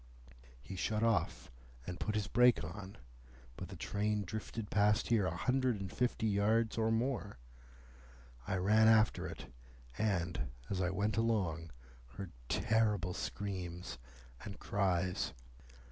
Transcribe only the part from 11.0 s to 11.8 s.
along,